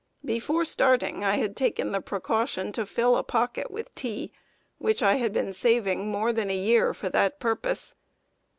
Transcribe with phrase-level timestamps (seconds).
[0.25, 4.31] Before starting I had taken the precaution to fill a pocket with tea,
[4.79, 7.93] which I had been saving more than a year for that purpose.